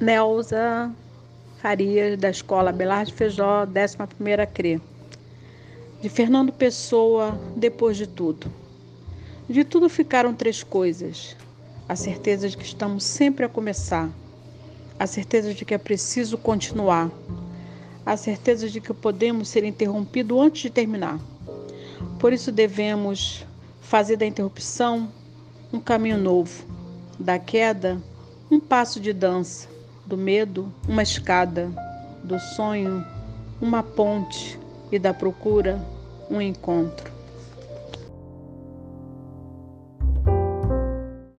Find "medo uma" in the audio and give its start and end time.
30.16-31.02